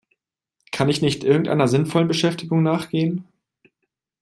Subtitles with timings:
[0.71, 3.27] Kann ich nicht irgendeiner sinnvollen Beschäftigung nachgehen?